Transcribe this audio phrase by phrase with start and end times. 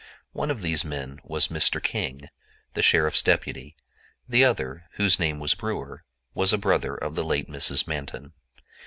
[0.33, 1.79] One of these men was Mr.
[1.79, 2.21] King,
[2.73, 3.75] the sheriff's deputy;
[4.27, 7.85] the other, whose name was Brewer, was a brother of the late Mrs.
[7.85, 8.33] Manton.